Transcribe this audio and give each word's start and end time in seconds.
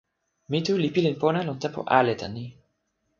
mi 0.49 0.59
tu 0.65 0.73
li 0.81 0.89
pilin 0.95 1.15
pona 1.21 1.39
lon 1.47 1.57
tenpo 1.63 1.81
ale 1.97 2.13
tan 2.19 2.31
ni. 2.35 2.45